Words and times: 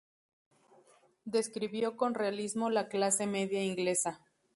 Describió 1.25 1.95
con 1.95 2.15
realismo 2.15 2.71
la 2.71 2.87
clase 2.89 3.27
media 3.27 3.63
inglesa. 3.63 4.19